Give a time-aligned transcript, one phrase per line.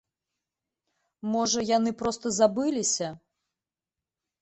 [1.35, 3.07] Можа, яны проста забыліся?